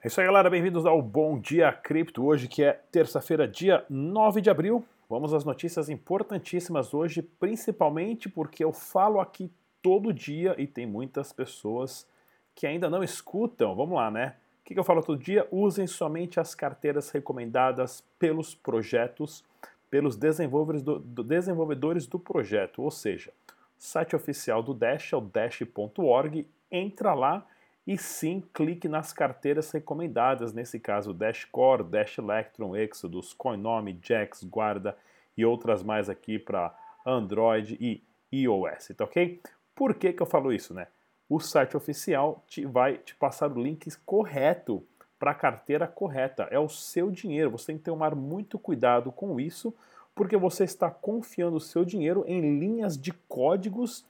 É 0.00 0.06
isso 0.06 0.20
aí, 0.20 0.26
galera. 0.28 0.48
Bem-vindos 0.48 0.86
ao 0.86 1.02
Bom 1.02 1.40
Dia 1.40 1.72
Cripto. 1.72 2.24
Hoje, 2.24 2.46
que 2.46 2.62
é 2.62 2.72
terça-feira, 2.72 3.48
dia 3.48 3.84
9 3.90 4.40
de 4.40 4.48
abril. 4.48 4.86
Vamos 5.10 5.34
às 5.34 5.44
notícias 5.44 5.88
importantíssimas 5.88 6.94
hoje, 6.94 7.20
principalmente 7.20 8.28
porque 8.28 8.62
eu 8.62 8.72
falo 8.72 9.20
aqui 9.20 9.50
todo 9.82 10.12
dia 10.12 10.54
e 10.56 10.68
tem 10.68 10.86
muitas 10.86 11.32
pessoas 11.32 12.06
que 12.54 12.64
ainda 12.64 12.88
não 12.88 13.02
escutam. 13.02 13.74
Vamos 13.74 13.96
lá, 13.96 14.08
né? 14.08 14.36
O 14.60 14.64
que 14.66 14.78
eu 14.78 14.84
falo 14.84 15.02
todo 15.02 15.20
dia? 15.20 15.48
Usem 15.50 15.88
somente 15.88 16.38
as 16.38 16.54
carteiras 16.54 17.10
recomendadas 17.10 18.00
pelos 18.20 18.54
projetos, 18.54 19.44
pelos 19.90 20.14
desenvolvedores 20.14 20.80
do, 20.80 21.00
do 21.00 21.24
desenvolvedores 21.24 22.06
do 22.06 22.20
projeto. 22.20 22.82
Ou 22.82 22.90
seja, 22.92 23.32
site 23.76 24.14
oficial 24.14 24.62
do 24.62 24.72
Dash 24.72 25.12
é 25.12 25.16
o 25.16 25.20
dash.org. 25.20 26.46
Entra 26.70 27.14
lá 27.14 27.44
e 27.88 27.96
sim 27.96 28.44
clique 28.52 28.86
nas 28.86 29.14
carteiras 29.14 29.70
recomendadas, 29.70 30.52
nesse 30.52 30.78
caso 30.78 31.14
Dash 31.14 31.46
Core, 31.46 31.82
Dash 31.82 32.18
Electron, 32.18 32.76
Exodus, 32.76 33.32
Coinome, 33.32 33.98
Jax, 34.02 34.44
Guarda 34.44 34.94
e 35.34 35.42
outras 35.42 35.82
mais 35.82 36.10
aqui 36.10 36.38
para 36.38 36.78
Android 37.06 37.78
e 37.80 38.02
iOS, 38.30 38.92
tá 38.94 39.04
ok? 39.04 39.40
Por 39.74 39.94
que, 39.94 40.12
que 40.12 40.20
eu 40.20 40.26
falo 40.26 40.52
isso, 40.52 40.74
né? 40.74 40.88
O 41.30 41.40
site 41.40 41.78
oficial 41.78 42.44
te, 42.46 42.66
vai 42.66 42.98
te 42.98 43.14
passar 43.14 43.50
o 43.50 43.62
link 43.62 43.88
correto 44.04 44.84
para 45.18 45.30
a 45.30 45.34
carteira 45.34 45.86
correta. 45.86 46.46
É 46.50 46.58
o 46.58 46.68
seu 46.68 47.10
dinheiro. 47.10 47.50
Você 47.52 47.68
tem 47.68 47.78
que 47.78 47.84
tomar 47.84 48.14
muito 48.14 48.58
cuidado 48.58 49.10
com 49.10 49.40
isso, 49.40 49.74
porque 50.14 50.36
você 50.36 50.64
está 50.64 50.90
confiando 50.90 51.56
o 51.56 51.60
seu 51.60 51.86
dinheiro 51.86 52.22
em 52.26 52.58
linhas 52.58 52.98
de 52.98 53.12
códigos 53.12 54.04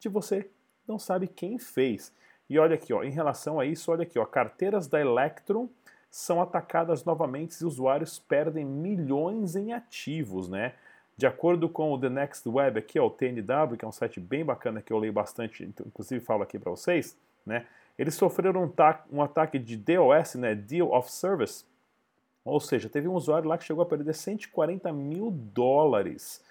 que 0.00 0.08
você 0.08 0.50
não 0.86 0.98
sabe 0.98 1.28
quem 1.28 1.58
fez. 1.60 2.12
E 2.50 2.58
olha 2.58 2.74
aqui, 2.74 2.92
ó, 2.92 3.04
em 3.04 3.12
relação 3.12 3.60
a 3.60 3.64
isso, 3.64 3.92
olha 3.92 4.02
aqui, 4.02 4.18
ó, 4.18 4.26
carteiras 4.26 4.88
da 4.88 5.00
Electron 5.00 5.68
são 6.10 6.42
atacadas 6.42 7.04
novamente 7.04 7.52
e 7.60 7.64
usuários 7.64 8.18
perdem 8.18 8.64
milhões 8.64 9.54
em 9.54 9.72
ativos, 9.72 10.48
né? 10.48 10.74
De 11.16 11.28
acordo 11.28 11.68
com 11.68 11.92
o 11.92 12.00
The 12.00 12.08
Next 12.08 12.48
Web 12.48 12.80
aqui, 12.80 12.98
o 12.98 13.08
TNW, 13.08 13.76
que 13.78 13.84
é 13.84 13.88
um 13.88 13.92
site 13.92 14.18
bem 14.18 14.44
bacana 14.44 14.82
que 14.82 14.92
eu 14.92 14.98
leio 14.98 15.12
bastante, 15.12 15.62
inclusive 15.62 16.24
falo 16.24 16.42
aqui 16.42 16.58
para 16.58 16.72
vocês, 16.72 17.16
né? 17.46 17.66
Eles 17.96 18.14
sofreram 18.14 18.64
um, 18.64 19.16
um, 19.16 19.22
ataque 19.22 19.56
de 19.56 19.76
DOS, 19.76 20.34
né? 20.34 20.52
Deal 20.56 20.92
of 20.92 21.08
Service, 21.08 21.64
ou 22.44 22.58
seja, 22.58 22.88
teve 22.88 23.06
um 23.06 23.14
usuário 23.14 23.48
lá 23.48 23.56
que 23.56 23.64
chegou 23.64 23.82
a 23.82 23.86
perder 23.86 24.12
140 24.12 24.92
mil 24.92 25.30
dólares, 25.30 26.42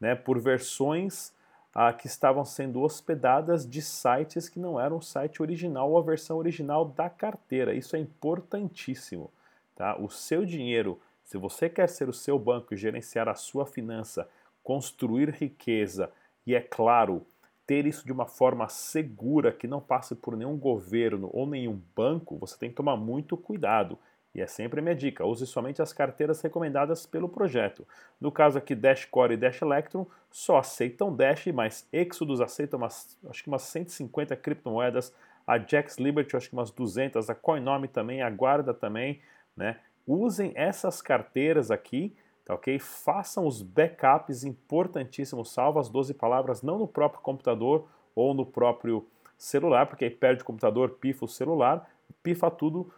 né? 0.00 0.14
Por 0.14 0.38
versões 0.38 1.32
ah, 1.80 1.92
que 1.92 2.08
estavam 2.08 2.44
sendo 2.44 2.82
hospedadas 2.82 3.64
de 3.64 3.80
sites 3.80 4.48
que 4.48 4.58
não 4.58 4.80
eram 4.80 4.96
o 4.96 5.00
site 5.00 5.40
original 5.40 5.92
ou 5.92 5.96
a 5.96 6.02
versão 6.02 6.36
original 6.36 6.84
da 6.84 7.08
carteira. 7.08 7.72
Isso 7.72 7.94
é 7.94 8.00
importantíssimo. 8.00 9.30
Tá? 9.76 9.96
O 9.96 10.10
seu 10.10 10.44
dinheiro, 10.44 11.00
se 11.22 11.38
você 11.38 11.68
quer 11.68 11.88
ser 11.88 12.08
o 12.08 12.12
seu 12.12 12.36
banco 12.36 12.74
e 12.74 12.76
gerenciar 12.76 13.28
a 13.28 13.36
sua 13.36 13.64
finança, 13.64 14.28
construir 14.60 15.30
riqueza 15.30 16.10
e, 16.44 16.52
é 16.52 16.60
claro, 16.60 17.24
ter 17.64 17.86
isso 17.86 18.04
de 18.04 18.10
uma 18.10 18.26
forma 18.26 18.68
segura 18.68 19.52
que 19.52 19.68
não 19.68 19.80
passe 19.80 20.16
por 20.16 20.36
nenhum 20.36 20.58
governo 20.58 21.30
ou 21.32 21.46
nenhum 21.46 21.80
banco, 21.94 22.36
você 22.38 22.58
tem 22.58 22.70
que 22.70 22.76
tomar 22.76 22.96
muito 22.96 23.36
cuidado. 23.36 23.96
E 24.34 24.40
é 24.40 24.46
sempre 24.46 24.80
a 24.80 24.82
minha 24.82 24.94
dica, 24.94 25.24
use 25.24 25.46
somente 25.46 25.80
as 25.80 25.92
carteiras 25.92 26.40
recomendadas 26.40 27.06
pelo 27.06 27.28
projeto. 27.28 27.86
No 28.20 28.30
caso 28.30 28.58
aqui, 28.58 28.74
Dash 28.74 29.04
Core 29.06 29.34
e 29.34 29.36
Dash 29.36 29.60
Electron 29.62 30.06
só 30.30 30.58
aceitam 30.58 31.14
Dash, 31.14 31.46
mas 31.46 31.88
Exodus 31.92 32.40
aceita 32.40 32.76
umas, 32.76 33.18
acho 33.28 33.42
que 33.42 33.48
umas 33.48 33.62
150 33.62 34.36
criptomoedas, 34.36 35.14
a 35.46 35.58
Jax 35.58 35.96
Liberty 35.96 36.36
acho 36.36 36.50
que 36.50 36.54
umas 36.54 36.70
200, 36.70 37.30
a 37.30 37.34
Coinome 37.34 37.88
também, 37.88 38.20
a 38.20 38.28
Guarda 38.28 38.74
também, 38.74 39.20
né? 39.56 39.80
Usem 40.06 40.52
essas 40.54 41.00
carteiras 41.00 41.70
aqui, 41.70 42.14
tá 42.44 42.54
ok? 42.54 42.78
Façam 42.78 43.46
os 43.46 43.62
backups 43.62 44.44
importantíssimos, 44.44 45.50
salva 45.50 45.80
as 45.80 45.88
12 45.88 46.12
palavras, 46.14 46.62
não 46.62 46.78
no 46.78 46.86
próprio 46.86 47.22
computador 47.22 47.88
ou 48.14 48.34
no 48.34 48.44
próprio 48.44 49.06
celular, 49.38 49.86
porque 49.86 50.04
aí 50.04 50.10
perde 50.10 50.42
o 50.42 50.44
computador, 50.44 50.90
pifa 51.00 51.24
o 51.24 51.28
celular, 51.28 51.88
pifa 52.22 52.50
tudo 52.50 52.92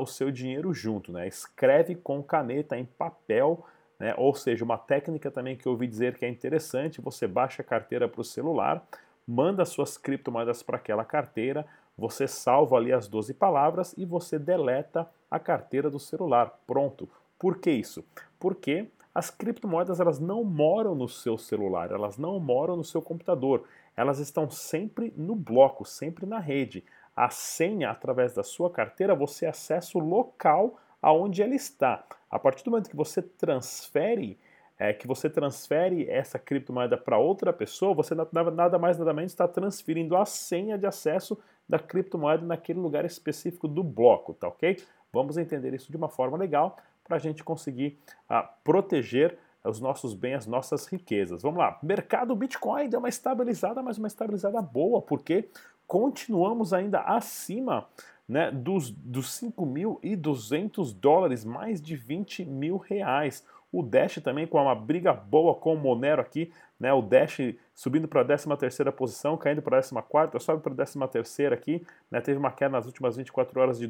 o 0.00 0.06
seu 0.06 0.30
dinheiro 0.30 0.72
junto, 0.72 1.12
né? 1.12 1.26
Escreve 1.26 1.94
com 1.94 2.22
caneta 2.22 2.76
em 2.76 2.84
papel, 2.84 3.64
né? 3.98 4.14
Ou 4.16 4.34
seja, 4.34 4.64
uma 4.64 4.78
técnica 4.78 5.30
também 5.30 5.56
que 5.56 5.66
eu 5.66 5.72
ouvi 5.72 5.86
dizer 5.86 6.16
que 6.16 6.24
é 6.24 6.28
interessante, 6.28 7.00
você 7.00 7.26
baixa 7.26 7.62
a 7.62 7.64
carteira 7.64 8.08
para 8.08 8.20
o 8.20 8.24
celular, 8.24 8.86
manda 9.26 9.64
suas 9.64 9.96
criptomoedas 9.96 10.62
para 10.62 10.76
aquela 10.76 11.04
carteira, 11.04 11.66
você 11.96 12.26
salva 12.26 12.76
ali 12.76 12.92
as 12.92 13.06
12 13.08 13.34
palavras 13.34 13.94
e 13.96 14.04
você 14.04 14.38
deleta 14.38 15.08
a 15.30 15.38
carteira 15.38 15.90
do 15.90 15.98
celular. 15.98 16.58
Pronto. 16.66 17.08
Por 17.38 17.58
que 17.58 17.70
isso? 17.70 18.04
Porque 18.38 18.88
as 19.14 19.30
criptomoedas 19.30 20.00
elas 20.00 20.18
não 20.18 20.42
moram 20.42 20.94
no 20.94 21.08
seu 21.08 21.38
celular, 21.38 21.92
elas 21.92 22.18
não 22.18 22.40
moram 22.40 22.76
no 22.76 22.84
seu 22.84 23.00
computador, 23.00 23.64
elas 23.96 24.18
estão 24.18 24.50
sempre 24.50 25.12
no 25.16 25.36
bloco, 25.36 25.84
sempre 25.84 26.26
na 26.26 26.40
rede 26.40 26.84
a 27.16 27.30
senha 27.30 27.90
através 27.90 28.34
da 28.34 28.42
sua 28.42 28.70
carteira, 28.70 29.14
você 29.14 29.46
acessa 29.46 29.96
o 29.98 30.00
local 30.00 30.78
aonde 31.00 31.42
ela 31.42 31.54
está. 31.54 32.04
A 32.30 32.38
partir 32.38 32.64
do 32.64 32.70
momento 32.70 32.90
que 32.90 32.96
você 32.96 33.22
transfere, 33.22 34.38
é, 34.78 34.92
que 34.92 35.06
você 35.06 35.30
transfere 35.30 36.08
essa 36.08 36.38
criptomoeda 36.38 36.96
para 36.96 37.18
outra 37.18 37.52
pessoa, 37.52 37.94
você 37.94 38.14
nada 38.14 38.78
mais 38.78 38.98
nada 38.98 39.12
menos 39.12 39.32
está 39.32 39.46
transferindo 39.46 40.16
a 40.16 40.24
senha 40.24 40.76
de 40.76 40.86
acesso 40.86 41.38
da 41.68 41.78
criptomoeda 41.78 42.44
naquele 42.44 42.80
lugar 42.80 43.04
específico 43.04 43.68
do 43.68 43.82
bloco, 43.82 44.34
tá 44.34 44.48
ok? 44.48 44.76
Vamos 45.12 45.36
entender 45.36 45.72
isso 45.74 45.90
de 45.90 45.96
uma 45.96 46.08
forma 46.08 46.36
legal 46.36 46.76
para 47.04 47.16
a 47.16 47.20
gente 47.20 47.44
conseguir 47.44 47.98
uh, 48.30 48.48
proteger 48.64 49.38
os 49.62 49.80
nossos 49.80 50.14
bens, 50.14 50.38
as 50.38 50.46
nossas 50.46 50.86
riquezas. 50.86 51.42
Vamos 51.42 51.58
lá, 51.58 51.78
mercado 51.82 52.34
Bitcoin 52.34 52.88
deu 52.88 52.98
uma 52.98 53.08
estabilizada, 53.08 53.82
mas 53.82 53.96
uma 53.96 54.08
estabilizada 54.08 54.60
boa, 54.60 55.00
porque 55.00 55.48
continuamos 55.86 56.72
ainda 56.72 57.00
acima 57.00 57.86
né, 58.28 58.50
dos, 58.50 58.90
dos 58.90 59.28
5.200 59.40 60.94
dólares, 60.94 61.44
mais 61.44 61.80
de 61.80 61.94
20 61.96 62.44
mil 62.44 62.76
reais. 62.76 63.46
O 63.70 63.82
Dash 63.82 64.16
também 64.22 64.46
com 64.46 64.62
uma 64.62 64.74
briga 64.74 65.12
boa 65.12 65.54
com 65.54 65.74
o 65.74 65.78
Monero 65.78 66.22
aqui, 66.22 66.52
né, 66.78 66.92
o 66.92 67.02
Dash 67.02 67.38
subindo 67.74 68.06
para 68.06 68.20
a 68.20 68.24
13ª 68.24 68.92
posição, 68.92 69.36
caindo 69.36 69.62
para 69.62 69.78
a 69.78 69.82
14ª, 69.82 70.38
sobe 70.38 70.62
para 70.62 70.72
a 70.72 70.76
13ª 70.76 71.52
aqui, 71.52 71.84
né, 72.10 72.20
teve 72.20 72.38
uma 72.38 72.52
queda 72.52 72.70
nas 72.70 72.86
últimas 72.86 73.16
24 73.16 73.60
horas 73.60 73.78
de 73.78 73.86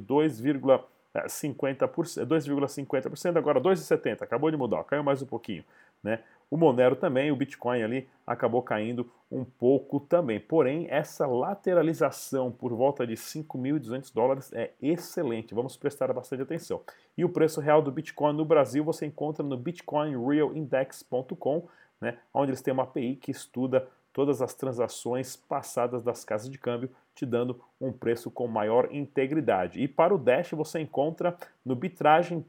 2,50%, 1.15 2.27
2,50%, 2.27 3.37
agora 3.37 3.61
2,70%, 3.61 4.23
acabou 4.23 4.51
de 4.51 4.57
mudar, 4.57 4.83
caiu 4.85 5.05
mais 5.05 5.23
um 5.23 5.27
pouquinho. 5.27 5.65
Né? 6.03 6.21
O 6.51 6.57
Monero 6.57 6.97
também, 6.97 7.31
o 7.31 7.37
Bitcoin 7.37 7.83
ali 7.83 8.09
acabou 8.27 8.63
caindo 8.63 9.11
um 9.31 9.45
pouco 9.45 10.01
também. 10.01 10.39
Porém, 10.39 10.87
essa 10.91 11.27
lateralização 11.27 12.53
por 12.53 12.75
volta 12.75 13.07
de 13.07 13.15
5.200 13.15 14.13
dólares 14.13 14.53
é 14.53 14.73
excelente. 14.83 15.55
Vamos 15.55 15.77
prestar 15.77 16.13
bastante 16.13 16.43
atenção. 16.43 16.83
E 17.17 17.25
o 17.25 17.29
preço 17.29 17.61
real 17.61 17.81
do 17.81 17.91
Bitcoin 17.91 18.37
no 18.37 18.45
Brasil 18.45 18.85
você 18.85 19.07
encontra 19.07 19.45
no 19.45 19.57
bitcoinrealindex.com, 19.57 21.69
né, 22.01 22.19
onde 22.33 22.51
eles 22.51 22.61
têm 22.61 22.75
uma 22.75 22.83
API 22.83 23.17
que 23.17 23.31
estuda 23.31 23.89
todas 24.13 24.43
as 24.43 24.55
transações 24.55 25.35
passadas 25.35 26.03
das 26.03 26.25
casas 26.25 26.49
de 26.49 26.59
câmbio, 26.59 26.91
te 27.15 27.25
dando 27.25 27.61
um 27.81 27.93
preço 27.93 28.31
com 28.31 28.47
maior 28.47 28.89
integridade. 28.91 29.81
E 29.81 29.89
para 29.89 30.15
o 30.15 30.19
Dash 30.19 30.51
você 30.51 30.81
encontra 30.81 31.37
no 31.65 31.77
bitragem.com 31.77 32.45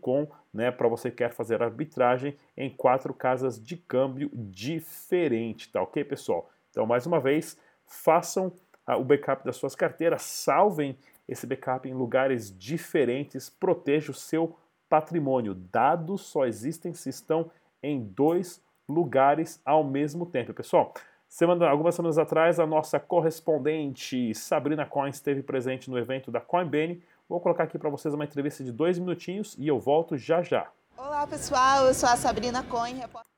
com, 0.00 0.28
né, 0.52 0.70
para 0.70 0.88
você 0.88 1.10
que 1.10 1.18
quer 1.18 1.32
fazer 1.32 1.62
arbitragem 1.62 2.36
em 2.56 2.70
quatro 2.70 3.12
casas 3.12 3.62
de 3.62 3.76
câmbio 3.76 4.30
diferentes, 4.32 5.66
tá 5.66 5.82
ok, 5.82 6.02
pessoal? 6.04 6.50
Então, 6.70 6.86
mais 6.86 7.06
uma 7.06 7.20
vez, 7.20 7.58
façam 7.86 8.52
ah, 8.86 8.96
o 8.96 9.04
backup 9.04 9.44
das 9.44 9.56
suas 9.56 9.74
carteiras, 9.74 10.22
salvem 10.22 10.96
esse 11.28 11.46
backup 11.46 11.88
em 11.88 11.94
lugares 11.94 12.56
diferentes, 12.56 13.50
proteja 13.50 14.10
o 14.10 14.14
seu 14.14 14.56
patrimônio. 14.88 15.54
Dados 15.54 16.22
só 16.22 16.46
existem 16.46 16.92
se 16.92 17.08
estão 17.08 17.50
em 17.82 18.02
dois 18.02 18.62
lugares 18.88 19.60
ao 19.64 19.84
mesmo 19.84 20.26
tempo, 20.26 20.52
pessoal. 20.52 20.92
Semana, 21.30 21.68
algumas 21.68 21.94
semanas 21.94 22.18
atrás, 22.18 22.58
a 22.58 22.66
nossa 22.66 22.98
correspondente 22.98 24.34
Sabrina 24.34 24.84
Coins 24.84 25.14
esteve 25.14 25.44
presente 25.44 25.88
no 25.88 25.96
evento 25.96 26.28
da 26.28 26.40
Coinbase, 26.40 27.00
Vou 27.30 27.38
colocar 27.38 27.62
aqui 27.62 27.78
para 27.78 27.88
vocês 27.88 28.12
uma 28.12 28.24
entrevista 28.24 28.64
de 28.64 28.72
dois 28.72 28.98
minutinhos 28.98 29.54
e 29.56 29.68
eu 29.68 29.78
volto 29.78 30.18
já 30.18 30.42
já. 30.42 30.66
Olá 30.96 31.24
pessoal, 31.28 31.86
eu 31.86 31.94
sou 31.94 32.08
a 32.08 32.16
Sabrina 32.16 32.64
Coin, 32.64 32.94
repórter. 32.94 33.29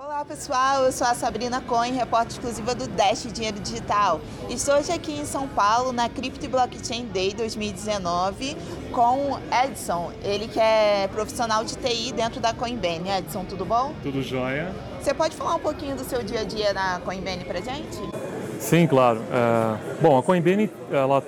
Olá 0.00 0.24
pessoal, 0.24 0.84
eu 0.84 0.92
sou 0.92 1.04
a 1.08 1.12
Sabrina 1.12 1.60
Coin, 1.60 1.90
repórter 1.90 2.30
exclusiva 2.30 2.72
do 2.72 2.86
Dash 2.86 3.26
Dinheiro 3.32 3.58
Digital. 3.58 4.20
Estou 4.48 4.76
hoje 4.76 4.92
aqui 4.92 5.10
em 5.10 5.24
São 5.24 5.48
Paulo 5.48 5.90
na 5.90 6.08
Crypto 6.08 6.48
Blockchain 6.48 7.06
Day 7.06 7.34
2019 7.34 8.56
com 8.92 9.36
Edson, 9.64 10.12
ele 10.22 10.46
que 10.46 10.60
é 10.60 11.08
profissional 11.08 11.64
de 11.64 11.76
TI 11.76 12.12
dentro 12.12 12.40
da 12.40 12.54
Coinbase. 12.54 13.08
Edson, 13.08 13.44
tudo 13.44 13.64
bom? 13.64 13.92
Tudo 14.00 14.22
jóia. 14.22 14.72
Você 15.02 15.12
pode 15.12 15.34
falar 15.34 15.56
um 15.56 15.60
pouquinho 15.60 15.96
do 15.96 16.04
seu 16.04 16.22
dia 16.22 16.42
a 16.42 16.44
dia 16.44 16.72
na 16.72 17.00
Coinbase 17.04 17.44
pra 17.44 17.60
gente? 17.60 17.98
Sim, 18.60 18.86
claro. 18.86 19.20
É, 19.32 20.00
bom, 20.00 20.16
a 20.16 20.22
Coinbase, 20.22 20.70
ela, 20.92 21.24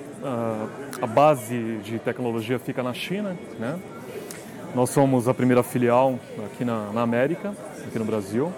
a 1.01 1.05
base 1.07 1.79
de 1.83 1.99
tecnologia 1.99 2.57
fica 2.57 2.81
na 2.81 2.93
China, 2.93 3.37
né? 3.59 3.77
Nós 4.73 4.89
somos 4.89 5.27
a 5.27 5.33
primeira 5.33 5.63
filial 5.63 6.17
aqui 6.45 6.63
na, 6.63 6.91
na 6.93 7.01
América, 7.01 7.53
aqui 7.85 7.99
no 7.99 8.05
Brasil. 8.05 8.51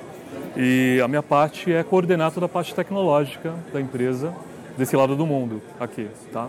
E 0.56 1.02
a 1.04 1.08
minha 1.08 1.24
parte 1.24 1.74
é 1.74 1.84
coordenar 1.84 2.32
toda 2.32 2.46
a 2.46 2.50
parte 2.50 2.76
tecnológica 2.76 3.54
da 3.74 3.82
empresa 3.82 4.34
desse 4.78 4.96
lado 4.96 5.16
do 5.16 5.26
mundo, 5.26 5.62
aqui, 5.80 6.08
tá? 6.32 6.48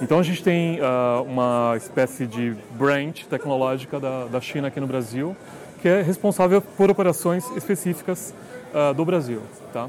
Então 0.00 0.18
a 0.20 0.22
gente 0.22 0.42
tem 0.42 0.78
uh, 0.80 1.22
uma 1.22 1.74
espécie 1.76 2.26
de 2.26 2.54
branch 2.72 3.26
tecnológica 3.26 3.98
da, 3.98 4.26
da 4.26 4.40
China 4.40 4.68
aqui 4.68 4.78
no 4.78 4.86
Brasil, 4.86 5.36
que 5.82 5.88
é 5.88 6.02
responsável 6.02 6.62
por 6.62 6.88
operações 6.88 7.44
específicas 7.56 8.32
uh, 8.72 8.94
do 8.94 9.04
Brasil, 9.04 9.42
tá? 9.72 9.88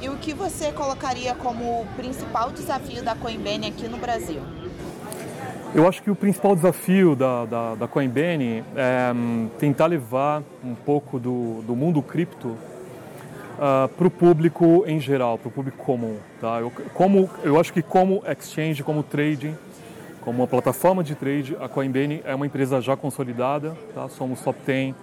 E 0.00 0.08
o 0.08 0.16
que 0.16 0.32
você 0.32 0.72
colocaria 0.72 1.34
como 1.34 1.82
o 1.82 1.86
principal 1.96 2.50
desafio 2.50 3.04
da 3.04 3.14
Coinbase 3.14 3.66
aqui 3.66 3.88
no 3.88 3.98
Brasil? 3.98 4.40
Eu 5.74 5.88
acho 5.88 6.00
que 6.00 6.10
o 6.10 6.14
principal 6.14 6.54
desafio 6.54 7.16
da, 7.16 7.44
da, 7.44 7.74
da 7.74 7.88
Coinbase 7.88 8.62
é 8.76 9.12
um, 9.12 9.50
tentar 9.58 9.86
levar 9.86 10.40
um 10.64 10.72
pouco 10.72 11.18
do, 11.18 11.62
do 11.62 11.74
mundo 11.74 12.00
cripto 12.00 12.48
uh, 12.48 12.58
ah, 13.58 13.90
para 13.96 14.06
o 14.06 14.10
público 14.10 14.84
em 14.86 15.00
geral, 15.00 15.36
para 15.36 15.48
o 15.48 15.50
público 15.50 15.76
comum. 15.78 16.16
Tá? 16.40 16.60
Eu, 16.60 16.70
como, 16.92 17.28
eu 17.42 17.58
acho 17.58 17.72
que 17.72 17.82
como 17.82 18.22
exchange, 18.24 18.84
como 18.84 19.02
trading, 19.02 19.56
como 20.20 20.42
uma 20.42 20.46
plataforma 20.46 21.02
de 21.02 21.16
trade, 21.16 21.56
a 21.60 21.68
Coinbase 21.68 22.22
é 22.24 22.34
uma 22.36 22.46
empresa 22.46 22.80
já 22.80 22.96
consolidada, 22.96 23.76
tá? 23.92 24.08
somos 24.08 24.40
top 24.42 24.56
10 24.64 24.92
uh, 24.92 24.96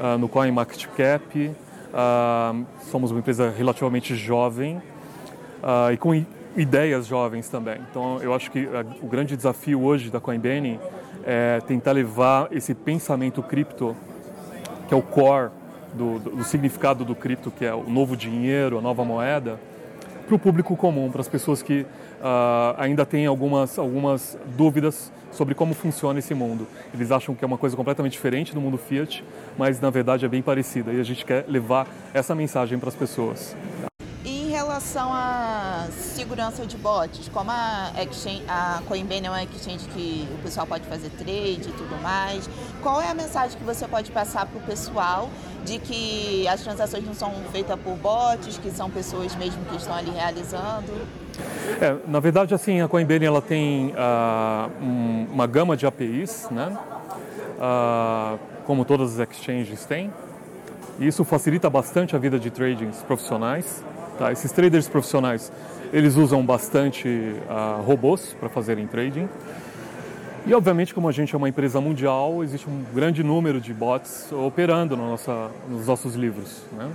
ah, 0.00 0.18
no 0.18 0.28
CoinMarketCap, 0.28 1.54
Uh, 1.86 2.66
somos 2.90 3.10
uma 3.10 3.20
empresa 3.20 3.48
relativamente 3.56 4.14
jovem 4.14 4.76
uh, 5.62 5.90
e 5.92 5.96
com 5.96 6.12
ideias 6.56 7.06
jovens 7.06 7.48
também. 7.48 7.78
Então, 7.90 8.20
eu 8.22 8.34
acho 8.34 8.50
que 8.50 8.64
uh, 8.64 8.86
o 9.02 9.06
grande 9.06 9.36
desafio 9.36 9.82
hoje 9.82 10.10
da 10.10 10.20
Coinbase 10.20 10.80
é 11.24 11.60
tentar 11.66 11.92
levar 11.92 12.48
esse 12.50 12.74
pensamento 12.74 13.42
cripto, 13.42 13.96
que 14.88 14.94
é 14.94 14.96
o 14.96 15.02
core 15.02 15.50
do, 15.92 16.18
do, 16.18 16.30
do 16.36 16.44
significado 16.44 17.04
do 17.04 17.14
cripto, 17.14 17.50
que 17.50 17.64
é 17.64 17.74
o 17.74 17.88
novo 17.88 18.16
dinheiro, 18.16 18.78
a 18.78 18.80
nova 18.80 19.04
moeda, 19.04 19.58
para 20.26 20.34
o 20.34 20.38
público 20.38 20.76
comum, 20.76 21.10
para 21.10 21.20
as 21.20 21.28
pessoas 21.28 21.62
que 21.62 21.82
uh, 21.82 22.74
ainda 22.78 23.04
têm 23.04 23.26
algumas, 23.26 23.78
algumas 23.78 24.38
dúvidas 24.56 25.12
sobre 25.30 25.54
como 25.54 25.74
funciona 25.74 26.18
esse 26.18 26.34
mundo. 26.34 26.66
Eles 26.94 27.12
acham 27.12 27.34
que 27.34 27.44
é 27.44 27.46
uma 27.46 27.58
coisa 27.58 27.76
completamente 27.76 28.12
diferente 28.12 28.54
do 28.54 28.60
mundo 28.60 28.78
Fiat, 28.78 29.22
mas 29.58 29.80
na 29.80 29.90
verdade 29.90 30.24
é 30.24 30.28
bem 30.28 30.42
parecida 30.42 30.92
e 30.92 31.00
a 31.00 31.04
gente 31.04 31.24
quer 31.24 31.44
levar 31.46 31.86
essa 32.14 32.34
mensagem 32.34 32.78
para 32.78 32.88
as 32.88 32.94
pessoas 32.94 33.54
relação 34.56 35.12
à 35.12 35.45
segurança 35.96 36.66
de 36.66 36.76
bots, 36.76 37.28
como 37.28 37.50
a, 37.50 37.92
exchange, 38.02 38.42
a 38.48 38.82
Coinbase 38.86 39.26
é 39.26 39.30
uma 39.30 39.42
exchange 39.42 39.86
que 39.88 40.28
o 40.34 40.42
pessoal 40.42 40.66
pode 40.66 40.86
fazer 40.86 41.10
trade 41.10 41.68
e 41.68 41.72
tudo 41.72 42.00
mais, 42.02 42.48
qual 42.82 43.00
é 43.00 43.10
a 43.10 43.14
mensagem 43.14 43.56
que 43.56 43.64
você 43.64 43.86
pode 43.88 44.10
passar 44.10 44.46
para 44.46 44.58
o 44.58 44.62
pessoal 44.62 45.28
de 45.64 45.78
que 45.78 46.46
as 46.48 46.60
transações 46.62 47.04
não 47.04 47.14
são 47.14 47.32
feitas 47.50 47.78
por 47.80 47.96
bots, 47.96 48.58
que 48.58 48.70
são 48.70 48.90
pessoas 48.90 49.34
mesmo 49.34 49.64
que 49.64 49.76
estão 49.76 49.94
ali 49.94 50.10
realizando? 50.10 50.92
É, 51.80 51.96
na 52.06 52.20
verdade, 52.20 52.54
assim, 52.54 52.80
a 52.80 52.88
Coinbase 52.88 53.24
ela 53.24 53.42
tem 53.42 53.88
uh, 53.88 54.70
um, 54.82 55.26
uma 55.32 55.46
gama 55.46 55.76
de 55.76 55.86
APIs, 55.86 56.48
né? 56.50 56.76
Uh, 57.58 58.38
como 58.64 58.84
todas 58.84 59.18
as 59.18 59.28
exchanges 59.30 59.84
têm. 59.84 60.12
E 60.98 61.06
isso 61.06 61.24
facilita 61.24 61.68
bastante 61.68 62.16
a 62.16 62.18
vida 62.18 62.38
de 62.38 62.50
tradings 62.50 63.02
profissionais. 63.02 63.84
Tá? 64.18 64.32
Esses 64.32 64.50
traders 64.52 64.88
profissionais, 64.88 65.52
eles 65.92 66.16
usam 66.16 66.44
bastante 66.44 67.08
uh, 67.08 67.82
robôs 67.82 68.34
para 68.38 68.48
fazerem 68.48 68.86
trading. 68.86 69.28
E 70.46 70.54
obviamente, 70.54 70.94
como 70.94 71.08
a 71.08 71.12
gente 71.12 71.34
é 71.34 71.38
uma 71.38 71.48
empresa 71.48 71.80
mundial, 71.80 72.42
existe 72.44 72.68
um 72.68 72.84
grande 72.94 73.22
número 73.22 73.60
de 73.60 73.74
bots 73.74 74.30
operando 74.32 74.96
no 74.96 75.10
nossa, 75.10 75.50
nos 75.68 75.86
nossos 75.86 76.14
livros. 76.14 76.62
Né? 76.72 76.88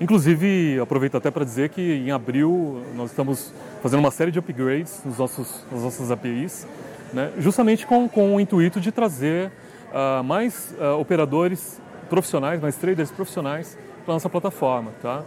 Inclusive, 0.00 0.78
aproveito 0.80 1.16
até 1.16 1.30
para 1.30 1.44
dizer 1.44 1.68
que 1.68 1.80
em 1.80 2.10
abril 2.10 2.82
nós 2.94 3.10
estamos 3.10 3.52
fazendo 3.82 4.00
uma 4.00 4.10
série 4.10 4.30
de 4.30 4.38
upgrades 4.38 5.00
nos 5.04 5.18
nossos, 5.18 5.64
nas 5.70 5.82
nossas 5.82 6.10
APIs, 6.10 6.66
né? 7.12 7.32
justamente 7.38 7.86
com, 7.86 8.08
com 8.08 8.34
o 8.34 8.40
intuito 8.40 8.80
de 8.80 8.90
trazer 8.90 9.50
uh, 9.92 10.24
mais 10.24 10.74
uh, 10.78 10.98
operadores 10.98 11.80
profissionais, 12.08 12.60
mais 12.60 12.76
traders 12.76 13.10
profissionais 13.10 13.76
para 14.04 14.14
nossa 14.14 14.28
plataforma. 14.28 14.90
Tá? 15.02 15.22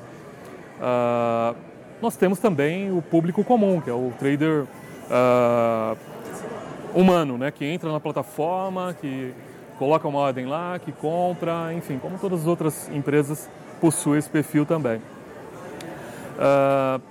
Uh, 0.80 1.56
nós 2.02 2.16
temos 2.16 2.40
também 2.40 2.90
o 2.98 3.02
público 3.02 3.44
comum, 3.44 3.82
que 3.82 3.90
é 3.90 3.94
o 3.94 4.14
trader 4.18 4.64
uh, 4.64 5.98
humano, 6.96 7.38
né, 7.38 7.52
que 7.52 7.66
entra 7.66 7.92
na 7.92 8.00
plataforma, 8.00 8.96
que 9.00 9.34
coloca 9.78 10.08
uma 10.08 10.20
ordem 10.20 10.46
lá, 10.46 10.80
que 10.80 10.94
compra, 10.94 11.74
enfim, 11.74 12.00
como 12.00 12.18
todas 12.18 12.42
as 12.42 12.48
outras 12.48 12.90
empresas 12.90 13.50
possuem 13.82 14.20
esse 14.20 14.30
perfil 14.30 14.66
também. 14.66 15.02
Uh, 16.38 17.02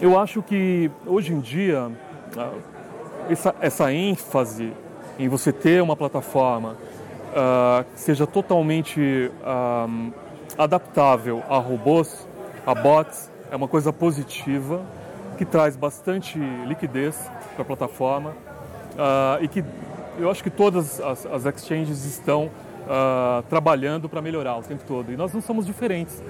eu 0.00 0.18
acho 0.18 0.42
que 0.42 0.90
hoje 1.04 1.32
em 1.32 1.40
dia 1.40 1.90
essa, 3.28 3.54
essa 3.60 3.92
ênfase 3.92 4.72
em 5.18 5.28
você 5.28 5.52
ter 5.52 5.82
uma 5.82 5.96
plataforma 5.96 6.76
que 7.94 8.00
seja 8.00 8.26
totalmente 8.26 9.30
adaptável 10.58 11.42
a 11.48 11.56
robôs 11.58 12.26
a 12.66 12.74
bots 12.74 13.30
é 13.50 13.56
uma 13.56 13.68
coisa 13.68 13.92
positiva 13.92 14.82
que 15.36 15.44
traz 15.44 15.76
bastante 15.76 16.38
liquidez 16.66 17.16
para 17.54 17.62
a 17.62 17.64
plataforma 17.64 18.30
uh, 18.30 19.42
e 19.42 19.48
que 19.48 19.64
eu 20.18 20.30
acho 20.30 20.42
que 20.42 20.50
todas 20.50 21.00
as, 21.00 21.26
as 21.26 21.46
exchanges 21.46 22.04
estão 22.04 22.46
uh, 22.46 23.42
trabalhando 23.48 24.08
para 24.08 24.22
melhorar 24.22 24.56
o 24.56 24.62
tempo 24.62 24.84
todo. 24.86 25.12
E 25.12 25.16
nós 25.16 25.32
não 25.32 25.40
somos 25.40 25.66
diferentes 25.66 26.22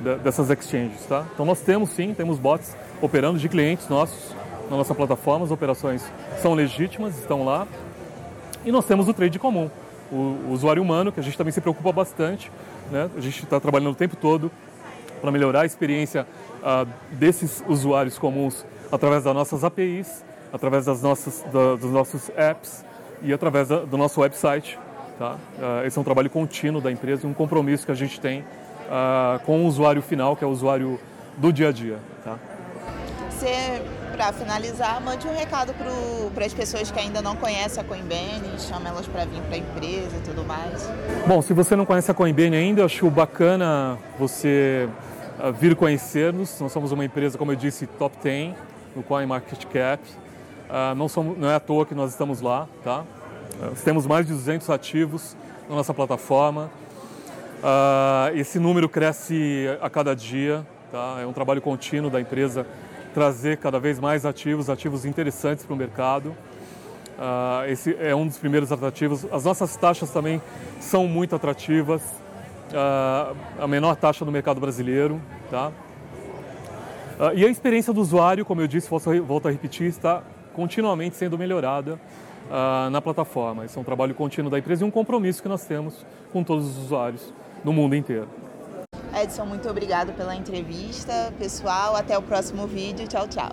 de, 0.00 0.16
dessas 0.16 0.50
exchanges, 0.50 1.06
tá? 1.06 1.24
Então 1.32 1.46
nós 1.46 1.60
temos 1.60 1.90
sim, 1.90 2.12
temos 2.12 2.38
bots 2.38 2.76
operando 3.00 3.38
de 3.38 3.48
clientes 3.48 3.88
nossos 3.88 4.34
na 4.70 4.76
nossa 4.76 4.94
plataforma, 4.94 5.44
as 5.44 5.50
operações 5.50 6.04
são 6.40 6.54
legítimas, 6.54 7.18
estão 7.18 7.44
lá. 7.44 7.66
E 8.64 8.70
nós 8.70 8.84
temos 8.84 9.08
o 9.08 9.14
trade 9.14 9.38
comum, 9.38 9.70
o, 10.12 10.16
o 10.16 10.50
usuário 10.52 10.82
humano, 10.82 11.10
que 11.10 11.18
a 11.18 11.22
gente 11.22 11.36
também 11.36 11.52
se 11.52 11.60
preocupa 11.60 11.90
bastante, 11.90 12.52
né? 12.90 13.08
A 13.16 13.20
gente 13.20 13.42
está 13.42 13.58
trabalhando 13.58 13.92
o 13.92 13.96
tempo 13.96 14.16
todo 14.16 14.50
para 15.20 15.30
melhorar 15.30 15.62
a 15.62 15.66
experiência 15.66 16.26
uh, 16.62 16.88
desses 17.12 17.62
usuários 17.68 18.18
comuns 18.18 18.64
através 18.90 19.24
das 19.24 19.34
nossas 19.34 19.64
APIs, 19.64 20.24
através 20.52 20.86
das 20.86 21.02
nossas, 21.02 21.44
da, 21.52 21.76
dos 21.76 21.90
nossos 21.90 22.30
apps 22.36 22.84
e 23.22 23.32
através 23.32 23.68
da, 23.68 23.80
do 23.80 23.96
nosso 23.96 24.20
website. 24.20 24.78
Tá? 25.18 25.36
Uh, 25.58 25.86
esse 25.86 25.98
é 25.98 26.00
um 26.00 26.04
trabalho 26.04 26.30
contínuo 26.30 26.80
da 26.80 26.90
empresa 26.90 27.26
e 27.26 27.30
um 27.30 27.34
compromisso 27.34 27.84
que 27.84 27.92
a 27.92 27.94
gente 27.94 28.20
tem 28.20 28.40
uh, 28.40 29.38
com 29.44 29.64
o 29.64 29.66
usuário 29.66 30.02
final, 30.02 30.34
que 30.34 30.42
é 30.42 30.46
o 30.46 30.50
usuário 30.50 30.98
do 31.36 31.52
dia 31.52 31.68
a 31.68 31.72
dia. 31.72 31.98
Tá? 32.24 32.36
Você, 33.30 33.82
para 34.12 34.32
finalizar, 34.32 35.00
mande 35.00 35.26
um 35.26 35.34
recado 35.34 35.72
para 36.34 36.44
as 36.44 36.52
pessoas 36.52 36.90
que 36.90 36.98
ainda 36.98 37.22
não 37.22 37.36
conhecem 37.36 37.82
a 37.82 37.84
Coinbase, 37.84 38.68
chama 38.68 38.88
elas 38.88 39.06
para 39.06 39.24
vir 39.24 39.40
para 39.42 39.54
a 39.54 39.58
empresa 39.58 40.16
e 40.16 40.20
tudo 40.24 40.44
mais. 40.44 40.90
Bom, 41.26 41.40
se 41.40 41.52
você 41.54 41.74
não 41.74 41.86
conhece 41.86 42.10
a 42.10 42.14
Coinbase 42.14 42.54
ainda, 42.54 42.82
eu 42.82 42.86
acho 42.86 43.08
bacana 43.10 43.98
você 44.18 44.88
vir 45.58 45.74
conhecer-nos. 45.74 46.60
Nós 46.60 46.72
somos 46.72 46.92
uma 46.92 47.04
empresa, 47.04 47.38
como 47.38 47.52
eu 47.52 47.56
disse, 47.56 47.86
top 47.86 48.16
10 48.22 48.54
no 48.94 49.02
CoinMarketCap. 49.02 50.02
Uh, 50.70 50.94
não, 50.94 51.08
somos, 51.08 51.38
não 51.38 51.50
é 51.50 51.54
à 51.54 51.60
toa 51.60 51.84
que 51.84 51.94
nós 51.94 52.10
estamos 52.10 52.40
lá, 52.40 52.68
tá? 52.84 53.00
Uh, 53.00 53.74
temos 53.84 54.06
mais 54.06 54.26
de 54.26 54.32
200 54.32 54.68
ativos 54.70 55.36
na 55.68 55.74
nossa 55.76 55.92
plataforma. 55.94 56.70
Uh, 57.58 58.36
esse 58.36 58.58
número 58.58 58.88
cresce 58.88 59.66
a 59.80 59.90
cada 59.90 60.14
dia, 60.14 60.64
tá? 60.92 61.18
É 61.20 61.26
um 61.26 61.32
trabalho 61.32 61.60
contínuo 61.60 62.10
da 62.10 62.20
empresa 62.20 62.66
trazer 63.12 63.58
cada 63.58 63.78
vez 63.80 63.98
mais 63.98 64.24
ativos, 64.24 64.70
ativos 64.70 65.04
interessantes 65.04 65.64
para 65.64 65.74
o 65.74 65.76
mercado. 65.76 66.28
Uh, 67.18 67.68
esse 67.68 67.96
é 68.00 68.14
um 68.14 68.26
dos 68.26 68.38
primeiros 68.38 68.72
atrativos. 68.72 69.26
As 69.30 69.44
nossas 69.44 69.76
taxas 69.76 70.10
também 70.10 70.40
são 70.78 71.06
muito 71.06 71.34
atrativas 71.34 72.00
a 72.74 73.66
menor 73.66 73.96
taxa 73.96 74.24
do 74.24 74.32
mercado 74.32 74.60
brasileiro. 74.60 75.20
Tá? 75.50 75.72
E 77.34 77.44
a 77.44 77.48
experiência 77.48 77.92
do 77.92 78.00
usuário, 78.00 78.44
como 78.44 78.60
eu 78.60 78.66
disse, 78.66 78.88
volto 78.88 79.48
a 79.48 79.50
repetir, 79.50 79.86
está 79.86 80.22
continuamente 80.54 81.16
sendo 81.16 81.36
melhorada 81.38 82.00
na 82.90 83.00
plataforma. 83.00 83.64
Isso 83.64 83.78
é 83.78 83.82
um 83.82 83.84
trabalho 83.84 84.14
contínuo 84.14 84.50
da 84.50 84.58
empresa 84.58 84.84
e 84.84 84.86
um 84.86 84.90
compromisso 84.90 85.42
que 85.42 85.48
nós 85.48 85.64
temos 85.66 86.04
com 86.32 86.42
todos 86.42 86.66
os 86.66 86.76
usuários 86.84 87.32
no 87.64 87.72
mundo 87.72 87.94
inteiro. 87.94 88.28
Edson, 89.14 89.44
muito 89.44 89.68
obrigado 89.68 90.12
pela 90.14 90.34
entrevista. 90.34 91.32
Pessoal, 91.38 91.96
até 91.96 92.16
o 92.16 92.22
próximo 92.22 92.66
vídeo. 92.66 93.06
Tchau, 93.06 93.28
tchau. 93.28 93.50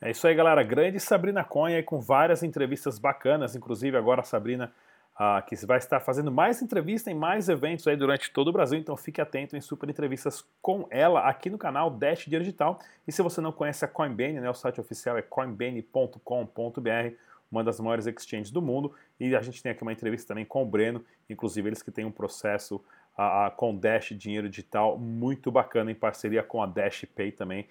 É 0.00 0.10
isso 0.10 0.26
aí, 0.26 0.34
galera. 0.34 0.62
Grande 0.62 0.98
Sabrina 0.98 1.44
Conha 1.44 1.82
com 1.82 2.00
várias 2.00 2.42
entrevistas 2.42 2.98
bacanas, 2.98 3.54
inclusive 3.54 3.98
agora 3.98 4.22
a 4.22 4.24
Sabrina 4.24 4.72
uh, 5.20 5.44
que 5.46 5.54
vai 5.66 5.76
estar 5.76 6.00
fazendo 6.00 6.32
mais 6.32 6.62
entrevistas 6.62 7.12
em 7.12 7.16
mais 7.16 7.50
eventos 7.50 7.86
aí 7.86 7.94
durante 7.94 8.30
todo 8.30 8.48
o 8.48 8.52
Brasil, 8.52 8.78
então 8.78 8.96
fique 8.96 9.20
atento 9.20 9.54
em 9.54 9.60
super 9.60 9.90
entrevistas 9.90 10.42
com 10.62 10.86
ela 10.90 11.28
aqui 11.28 11.50
no 11.50 11.58
canal 11.58 11.90
Dash 11.90 12.24
Digital. 12.24 12.80
E 13.06 13.12
se 13.12 13.20
você 13.20 13.42
não 13.42 13.52
conhece 13.52 13.84
a 13.84 13.88
Coinbase, 13.88 14.40
né, 14.40 14.48
o 14.48 14.54
site 14.54 14.80
oficial 14.80 15.18
é 15.18 15.22
coinbase.com.br, 15.22 17.14
uma 17.52 17.62
das 17.62 17.78
maiores 17.80 18.06
exchanges 18.06 18.50
do 18.50 18.62
mundo, 18.62 18.94
e 19.18 19.36
a 19.36 19.42
gente 19.42 19.62
tem 19.62 19.72
aqui 19.72 19.82
uma 19.82 19.92
entrevista 19.92 20.28
também 20.28 20.46
com 20.46 20.62
o 20.62 20.66
Breno, 20.66 21.04
inclusive 21.28 21.68
eles 21.68 21.82
que 21.82 21.90
têm 21.90 22.04
um 22.04 22.12
processo 22.12 22.76
uh, 23.18 23.50
com 23.56 23.76
Dash 23.76 24.14
Dinheiro 24.16 24.48
Digital 24.48 24.96
muito 24.96 25.50
bacana 25.50 25.90
em 25.90 25.94
parceria 25.94 26.42
com 26.42 26.62
a 26.62 26.66
Dash 26.66 27.04
Pay 27.14 27.32
também, 27.32 27.68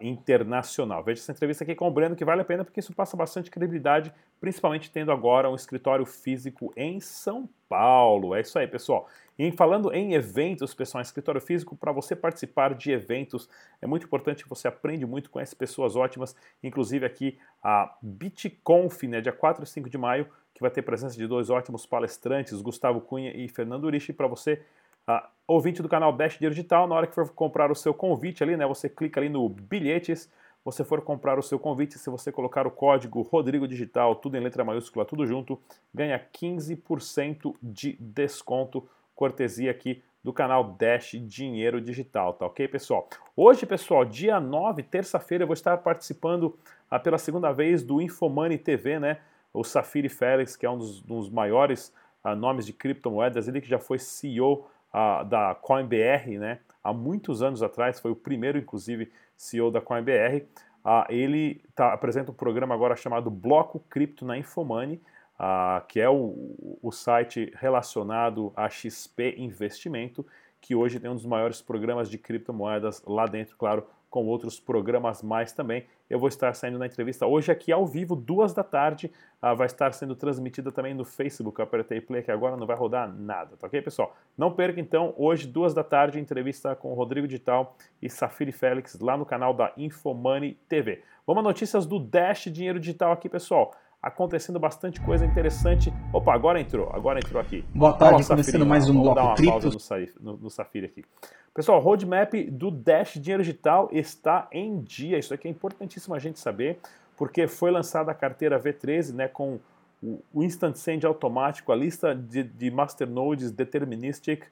internacional. 0.00 1.02
Veja 1.02 1.20
essa 1.20 1.32
entrevista 1.32 1.64
aqui 1.64 1.74
com 1.74 1.88
o 1.88 1.90
Breno, 1.90 2.14
que 2.14 2.24
vale 2.24 2.42
a 2.42 2.44
pena 2.44 2.64
porque 2.64 2.80
isso 2.80 2.94
passa 2.94 3.16
bastante 3.16 3.50
credibilidade, 3.50 4.12
principalmente 4.40 4.90
tendo 4.90 5.10
agora 5.10 5.50
um 5.50 5.54
escritório 5.54 6.04
físico 6.04 6.72
em 6.76 7.00
São 7.00 7.48
Paulo. 7.68 8.34
É 8.34 8.42
isso 8.42 8.58
aí, 8.58 8.66
pessoal. 8.66 9.08
E 9.38 9.50
falando 9.52 9.90
em 9.94 10.12
eventos, 10.12 10.74
pessoal, 10.74 11.00
escritório 11.00 11.40
físico, 11.40 11.74
para 11.74 11.92
você 11.92 12.14
participar 12.14 12.74
de 12.74 12.92
eventos, 12.92 13.48
é 13.80 13.86
muito 13.86 14.04
importante 14.04 14.44
você 14.46 14.68
aprende 14.68 15.06
muito, 15.06 15.30
conhece 15.30 15.56
pessoas 15.56 15.96
ótimas, 15.96 16.36
inclusive 16.62 17.06
aqui 17.06 17.38
a 17.62 17.96
BitConf, 18.02 19.04
né, 19.04 19.22
dia 19.22 19.32
4 19.32 19.64
e 19.64 19.66
5 19.66 19.88
de 19.88 19.96
maio, 19.96 20.28
que 20.52 20.60
vai 20.60 20.70
ter 20.70 20.82
presença 20.82 21.16
de 21.16 21.26
dois 21.26 21.48
ótimos 21.48 21.86
palestrantes, 21.86 22.60
Gustavo 22.60 23.00
Cunha 23.00 23.34
e 23.34 23.48
Fernando 23.48 23.84
Urishi, 23.84 24.12
para 24.12 24.26
você 24.26 24.62
Uh, 25.08 25.26
ouvinte 25.46 25.82
do 25.82 25.88
canal 25.88 26.12
Dash 26.12 26.34
Dinheiro 26.34 26.54
Digital, 26.54 26.86
na 26.86 26.94
hora 26.94 27.06
que 27.06 27.14
for 27.14 27.28
comprar 27.30 27.70
o 27.70 27.74
seu 27.74 27.92
convite 27.92 28.42
ali, 28.42 28.56
né, 28.56 28.66
você 28.66 28.88
clica 28.88 29.20
ali 29.20 29.28
no 29.28 29.48
bilhetes, 29.48 30.30
você 30.64 30.84
for 30.84 31.00
comprar 31.00 31.38
o 31.38 31.42
seu 31.42 31.58
convite, 31.58 31.98
se 31.98 32.10
você 32.10 32.30
colocar 32.30 32.66
o 32.66 32.70
código 32.70 33.22
Rodrigo 33.22 33.66
Digital, 33.66 34.14
tudo 34.14 34.36
em 34.36 34.40
letra 34.40 34.62
maiúscula, 34.62 35.04
tudo 35.04 35.26
junto, 35.26 35.58
ganha 35.92 36.20
15% 36.32 37.54
de 37.62 37.96
desconto, 37.98 38.86
cortesia 39.14 39.70
aqui 39.70 40.02
do 40.22 40.32
canal 40.32 40.64
Dash 40.78 41.12
Dinheiro 41.12 41.80
Digital, 41.80 42.34
tá 42.34 42.46
ok, 42.46 42.68
pessoal? 42.68 43.08
Hoje, 43.34 43.64
pessoal, 43.64 44.04
dia 44.04 44.38
9, 44.38 44.82
terça-feira, 44.82 45.44
eu 45.44 45.46
vou 45.48 45.54
estar 45.54 45.78
participando 45.78 46.58
uh, 46.92 47.00
pela 47.00 47.16
segunda 47.16 47.50
vez 47.52 47.82
do 47.82 48.00
Infomoney 48.02 48.58
TV, 48.58 48.98
né? 48.98 49.18
O 49.52 49.64
Safiri 49.64 50.08
Félix, 50.08 50.56
que 50.56 50.66
é 50.66 50.70
um 50.70 50.76
dos, 50.76 51.00
dos 51.00 51.30
maiores 51.30 51.92
uh, 52.22 52.36
nomes 52.36 52.66
de 52.66 52.72
criptomoedas, 52.74 53.48
ele 53.48 53.62
que 53.62 53.68
já 53.68 53.78
foi 53.78 53.98
CEO 53.98 54.68
a, 54.92 55.22
da 55.22 55.54
CoinBR, 55.54 56.38
né? 56.38 56.58
Há 56.82 56.92
muitos 56.92 57.42
anos 57.42 57.62
atrás, 57.62 58.00
foi 58.00 58.10
o 58.10 58.16
primeiro, 58.16 58.58
inclusive, 58.58 59.10
CEO 59.36 59.70
da 59.70 59.80
CoinBR. 59.80 60.46
Ah, 60.84 61.06
ele 61.10 61.62
tá, 61.74 61.92
apresenta 61.92 62.30
um 62.30 62.34
programa 62.34 62.74
agora 62.74 62.96
chamado 62.96 63.30
Bloco 63.30 63.80
Cripto 63.90 64.24
na 64.24 64.38
Infomoney, 64.38 65.00
ah, 65.38 65.82
que 65.88 66.00
é 66.00 66.08
o, 66.08 66.78
o 66.82 66.90
site 66.90 67.52
relacionado 67.56 68.52
a 68.56 68.68
XP 68.68 69.36
Investimento, 69.38 70.26
que 70.60 70.74
hoje 70.74 71.00
tem 71.00 71.10
um 71.10 71.14
dos 71.14 71.26
maiores 71.26 71.62
programas 71.62 72.10
de 72.10 72.18
criptomoedas 72.18 73.02
lá 73.06 73.26
dentro, 73.26 73.56
claro, 73.56 73.86
com 74.10 74.26
outros 74.26 74.58
programas 74.58 75.22
mais 75.22 75.52
também. 75.52 75.86
Eu 76.10 76.18
vou 76.18 76.28
estar 76.28 76.52
saindo 76.54 76.78
na 76.78 76.86
entrevista 76.86 77.26
hoje 77.26 77.52
aqui 77.52 77.70
ao 77.70 77.86
vivo, 77.86 78.16
duas 78.16 78.52
da 78.52 78.64
tarde. 78.64 79.10
Uh, 79.40 79.54
vai 79.54 79.66
estar 79.66 79.92
sendo 79.94 80.16
transmitida 80.16 80.72
também 80.72 80.92
no 80.92 81.04
Facebook. 81.04 81.60
Eu 81.60 81.64
apertei 81.64 82.00
play 82.00 82.22
que 82.22 82.30
agora 82.30 82.56
não 82.56 82.66
vai 82.66 82.76
rodar 82.76 83.08
nada, 83.08 83.56
tá 83.56 83.68
ok, 83.68 83.80
pessoal? 83.80 84.14
Não 84.36 84.52
perca 84.52 84.80
então, 84.80 85.14
hoje, 85.16 85.46
duas 85.46 85.72
da 85.72 85.84
tarde, 85.84 86.18
entrevista 86.18 86.74
com 86.74 86.92
Rodrigo 86.92 87.28
Digital 87.28 87.76
e 88.02 88.10
Safiri 88.10 88.52
Félix 88.52 88.98
lá 88.98 89.16
no 89.16 89.24
canal 89.24 89.54
da 89.54 89.72
Infomoney 89.76 90.58
TV. 90.68 91.02
Vamos 91.24 91.44
a 91.44 91.44
notícias 91.44 91.86
do 91.86 92.00
Dash 92.00 92.44
Dinheiro 92.50 92.80
Digital 92.80 93.12
aqui, 93.12 93.28
pessoal 93.28 93.72
acontecendo 94.02 94.58
bastante 94.58 95.00
coisa 95.00 95.24
interessante. 95.24 95.92
Opa, 96.12 96.34
agora 96.34 96.60
entrou, 96.60 96.90
agora 96.92 97.18
entrou 97.18 97.40
aqui. 97.40 97.64
Boa 97.74 97.92
tarde, 97.92 98.26
começando 98.26 98.66
mais 98.66 98.88
um 98.88 99.00
bloco 99.00 99.14
dar 99.14 99.24
uma 99.24 99.34
cripto. 99.34 99.52
pausa 99.60 100.10
no, 100.20 100.32
no, 100.32 100.38
no 100.38 100.50
Safiri 100.50 100.86
aqui. 100.86 101.04
Pessoal, 101.52 101.80
roadmap 101.80 102.32
do 102.50 102.70
Dash 102.70 103.14
Dinheiro 103.14 103.42
Digital 103.42 103.88
está 103.92 104.48
em 104.52 104.80
dia. 104.80 105.18
Isso 105.18 105.34
aqui 105.34 105.48
é 105.48 105.50
importantíssimo 105.50 106.14
a 106.14 106.18
gente 106.18 106.38
saber, 106.38 106.78
porque 107.16 107.46
foi 107.46 107.70
lançada 107.70 108.10
a 108.10 108.14
carteira 108.14 108.58
V13 108.58 109.12
né, 109.12 109.28
com 109.28 109.58
o 110.02 110.42
Instant 110.42 110.76
Send 110.76 111.04
automático, 111.04 111.72
a 111.72 111.76
lista 111.76 112.14
de, 112.14 112.42
de 112.42 112.70
masternodes 112.70 113.50
deterministic, 113.50 114.44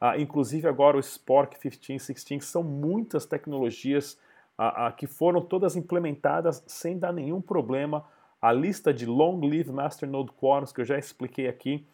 uh, 0.00 0.18
inclusive 0.18 0.66
agora 0.66 0.96
o 0.96 1.00
Spork 1.00 1.58
15, 1.58 2.14
16, 2.14 2.44
são 2.44 2.62
muitas 2.62 3.26
tecnologias 3.26 4.18
uh, 4.58 4.88
uh, 4.88 4.96
que 4.96 5.06
foram 5.06 5.42
todas 5.42 5.76
implementadas 5.76 6.64
sem 6.66 6.98
dar 6.98 7.12
nenhum 7.12 7.40
problema. 7.40 8.04
A 8.44 8.52
lista 8.52 8.92
de 8.92 9.06
Long 9.06 9.40
Live 9.40 9.72
Masternode 9.72 10.30
Quorums, 10.32 10.70
que 10.70 10.78
eu 10.78 10.84
já 10.84 10.98
expliquei 10.98 11.48
aqui, 11.48 11.86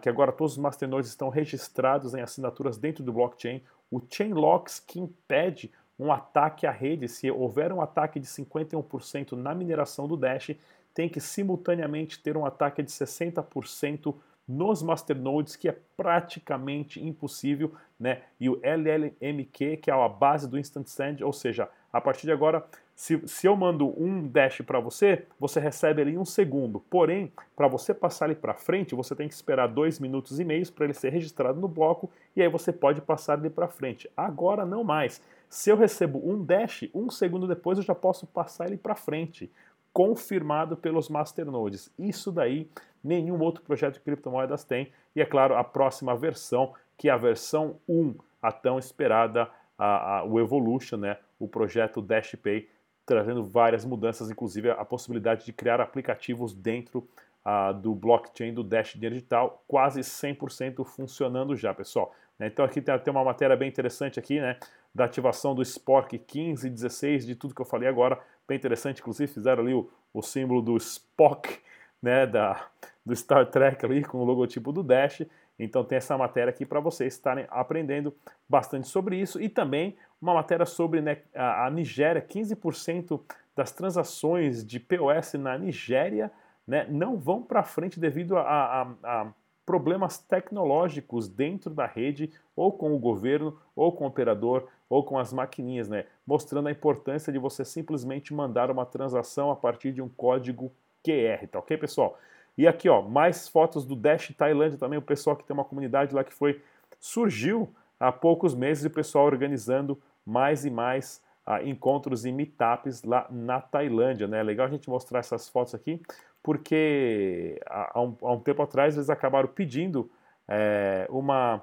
que 0.00 0.08
agora 0.08 0.32
todos 0.32 0.52
os 0.54 0.58
masternodes 0.58 1.10
estão 1.10 1.28
registrados 1.28 2.14
em 2.14 2.22
assinaturas 2.22 2.78
dentro 2.78 3.04
do 3.04 3.12
blockchain, 3.12 3.62
o 3.90 4.00
chain 4.10 4.32
locks 4.32 4.80
que 4.80 4.98
impede 4.98 5.70
um 5.98 6.10
ataque 6.10 6.66
à 6.66 6.70
rede, 6.70 7.08
se 7.08 7.30
houver 7.30 7.74
um 7.74 7.82
ataque 7.82 8.18
de 8.18 8.26
51% 8.26 9.32
na 9.32 9.54
mineração 9.54 10.08
do 10.08 10.16
Dash, 10.16 10.52
tem 10.94 11.10
que 11.10 11.20
simultaneamente 11.20 12.22
ter 12.22 12.38
um 12.38 12.46
ataque 12.46 12.82
de 12.82 12.90
60% 12.90 14.14
nos 14.48 14.80
masternodes, 14.80 15.56
que 15.56 15.68
é 15.68 15.76
praticamente 15.94 17.04
impossível, 17.04 17.74
né? 18.00 18.22
E 18.40 18.48
o 18.48 18.58
LLMQ, 18.62 19.76
que 19.76 19.90
é 19.90 19.92
a 19.92 20.08
base 20.08 20.48
do 20.48 20.58
Instant 20.58 20.86
Send, 20.86 21.22
ou 21.22 21.34
seja, 21.34 21.68
a 21.92 22.00
partir 22.00 22.24
de 22.24 22.32
agora, 22.32 22.66
se, 22.96 23.20
se 23.28 23.46
eu 23.46 23.54
mando 23.54 23.92
um 24.02 24.26
dash 24.26 24.62
para 24.62 24.80
você, 24.80 25.26
você 25.38 25.60
recebe 25.60 26.00
ele 26.00 26.12
em 26.12 26.18
um 26.18 26.24
segundo. 26.24 26.80
Porém, 26.88 27.30
para 27.54 27.68
você 27.68 27.92
passar 27.92 28.24
ele 28.24 28.34
para 28.34 28.54
frente, 28.54 28.94
você 28.94 29.14
tem 29.14 29.28
que 29.28 29.34
esperar 29.34 29.68
dois 29.68 30.00
minutos 30.00 30.40
e 30.40 30.44
meio 30.44 30.72
para 30.72 30.86
ele 30.86 30.94
ser 30.94 31.10
registrado 31.10 31.60
no 31.60 31.68
bloco 31.68 32.10
e 32.34 32.40
aí 32.40 32.48
você 32.48 32.72
pode 32.72 33.02
passar 33.02 33.38
ele 33.38 33.50
para 33.50 33.68
frente. 33.68 34.10
Agora 34.16 34.64
não 34.64 34.82
mais. 34.82 35.20
Se 35.46 35.68
eu 35.68 35.76
recebo 35.76 36.18
um 36.24 36.42
dash, 36.42 36.88
um 36.94 37.10
segundo 37.10 37.46
depois 37.46 37.76
eu 37.76 37.84
já 37.84 37.94
posso 37.94 38.26
passar 38.26 38.66
ele 38.66 38.78
para 38.78 38.94
frente, 38.94 39.52
confirmado 39.92 40.74
pelos 40.74 41.10
masternodes. 41.10 41.92
Isso 41.98 42.32
daí 42.32 42.66
nenhum 43.04 43.38
outro 43.42 43.62
projeto 43.62 43.94
de 43.94 44.00
criptomoedas 44.00 44.64
tem. 44.64 44.90
E 45.14 45.20
é 45.20 45.26
claro, 45.26 45.54
a 45.54 45.62
próxima 45.62 46.16
versão, 46.16 46.72
que 46.96 47.10
é 47.10 47.12
a 47.12 47.18
versão 47.18 47.76
1, 47.86 48.14
a 48.40 48.50
tão 48.50 48.78
esperada, 48.78 49.50
a, 49.78 50.20
a, 50.20 50.24
o 50.24 50.40
Evolution, 50.40 50.96
né? 50.96 51.18
o 51.38 51.46
projeto 51.46 52.00
DashPay, 52.00 52.68
trazendo 53.06 53.44
várias 53.44 53.84
mudanças, 53.84 54.30
inclusive 54.30 54.70
a 54.70 54.84
possibilidade 54.84 55.46
de 55.46 55.52
criar 55.52 55.80
aplicativos 55.80 56.52
dentro 56.52 57.08
uh, 57.46 57.72
do 57.72 57.94
blockchain 57.94 58.52
do 58.52 58.64
Dash 58.64 58.94
Digital, 58.96 59.62
quase 59.68 60.00
100% 60.00 60.84
funcionando 60.84 61.54
já, 61.54 61.72
pessoal. 61.72 62.12
Né? 62.36 62.48
Então 62.48 62.64
aqui 62.64 62.82
tem 62.82 62.92
até 62.92 63.10
uma 63.10 63.24
matéria 63.24 63.56
bem 63.56 63.68
interessante 63.68 64.18
aqui, 64.18 64.40
né, 64.40 64.58
da 64.92 65.04
ativação 65.04 65.54
do 65.54 65.62
Spork 65.62 66.18
15 66.18 66.66
e 66.66 66.70
16, 66.70 67.26
de 67.26 67.36
tudo 67.36 67.54
que 67.54 67.60
eu 67.60 67.66
falei 67.66 67.88
agora, 67.88 68.18
bem 68.48 68.56
interessante, 68.56 69.00
inclusive 69.00 69.32
fizeram 69.32 69.62
ali 69.62 69.72
o, 69.72 69.88
o 70.12 70.20
símbolo 70.20 70.60
do 70.60 70.76
Spock, 70.76 71.58
né, 72.02 72.26
da, 72.26 72.66
do 73.04 73.14
Star 73.14 73.46
Trek 73.46 73.84
ali 73.84 74.04
com 74.04 74.18
o 74.18 74.24
logotipo 74.24 74.72
do 74.72 74.82
Dash, 74.82 75.22
então 75.58 75.84
tem 75.84 75.96
essa 75.96 76.16
matéria 76.18 76.50
aqui 76.50 76.66
para 76.66 76.80
vocês 76.80 77.14
estarem 77.14 77.46
aprendendo 77.48 78.14
bastante 78.48 78.88
sobre 78.88 79.16
isso 79.16 79.40
e 79.40 79.48
também 79.48 79.96
uma 80.20 80.34
matéria 80.34 80.66
sobre 80.66 81.00
né, 81.00 81.18
a, 81.34 81.70
Nigéria, 81.70 82.20
15% 82.20 83.20
das 83.54 83.72
transações 83.72 84.64
de 84.64 84.78
POS 84.78 85.34
na 85.34 85.56
Nigéria 85.56 86.30
né, 86.66 86.86
não 86.90 87.16
vão 87.16 87.42
para 87.42 87.62
frente 87.62 88.00
devido 88.00 88.36
a, 88.36 88.42
a, 88.42 88.82
a, 89.02 89.32
problemas 89.64 90.18
tecnológicos 90.18 91.28
dentro 91.28 91.70
da 91.70 91.86
rede, 91.86 92.30
ou 92.54 92.72
com 92.72 92.94
o 92.94 92.98
governo, 92.98 93.58
ou 93.74 93.90
com 93.92 94.04
o 94.04 94.06
operador, 94.06 94.68
ou 94.88 95.04
com 95.04 95.18
as 95.18 95.32
maquininhas, 95.32 95.88
né, 95.88 96.06
mostrando 96.24 96.68
a 96.68 96.70
importância 96.70 97.32
de 97.32 97.38
você 97.38 97.64
simplesmente 97.64 98.32
mandar 98.32 98.70
uma 98.70 98.86
transação 98.86 99.50
a 99.50 99.56
partir 99.56 99.92
de 99.92 100.00
um 100.00 100.08
código 100.08 100.72
QR, 101.04 101.46
tá 101.48 101.58
ok, 101.58 101.76
pessoal? 101.76 102.18
E 102.56 102.66
aqui, 102.66 102.88
ó, 102.88 103.02
mais 103.02 103.48
fotos 103.48 103.84
do 103.84 103.94
Dash 103.94 104.32
Tailândia 104.36 104.78
também, 104.78 104.98
o 104.98 105.02
pessoal 105.02 105.36
que 105.36 105.44
tem 105.44 105.54
uma 105.54 105.64
comunidade 105.64 106.14
lá 106.14 106.24
que 106.24 106.32
foi 106.32 106.62
surgiu 106.98 107.68
há 108.00 108.10
poucos 108.10 108.54
meses 108.54 108.84
o 108.84 108.90
pessoal 108.90 109.26
organizando 109.26 110.00
mais 110.24 110.64
e 110.64 110.70
mais 110.70 111.22
uh, 111.46 111.66
encontros 111.66 112.24
e 112.24 112.32
meetups 112.32 113.02
lá 113.02 113.26
na 113.30 113.60
Tailândia, 113.60 114.26
né? 114.26 114.40
É 114.40 114.42
legal 114.42 114.66
a 114.66 114.70
gente 114.70 114.88
mostrar 114.88 115.20
essas 115.20 115.48
fotos 115.48 115.74
aqui, 115.74 116.00
porque 116.42 117.60
há 117.66 118.00
um, 118.00 118.16
há 118.22 118.32
um 118.32 118.40
tempo 118.40 118.62
atrás 118.62 118.96
eles 118.96 119.10
acabaram 119.10 119.48
pedindo 119.48 120.10
é, 120.48 121.06
uma, 121.10 121.62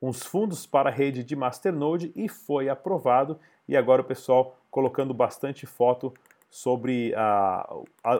uns 0.00 0.22
fundos 0.22 0.66
para 0.66 0.88
a 0.88 0.92
rede 0.92 1.22
de 1.22 1.36
Masternode 1.36 2.12
e 2.14 2.28
foi 2.28 2.68
aprovado. 2.68 3.38
E 3.68 3.76
agora 3.76 4.02
o 4.02 4.04
pessoal 4.04 4.58
colocando 4.70 5.14
bastante 5.14 5.66
foto 5.66 6.12
sobre 6.54 7.12